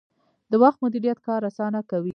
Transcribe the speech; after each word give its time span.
د 0.51 0.53
وخت 0.63 0.77
مدیریت 0.83 1.19
کار 1.27 1.41
اسانه 1.49 1.81
کوي 1.89 2.09